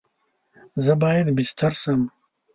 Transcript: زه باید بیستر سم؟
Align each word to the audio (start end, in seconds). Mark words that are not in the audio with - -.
زه 0.83 0.93
باید 1.03 1.27
بیستر 1.37 1.71
سم؟ 1.81 2.01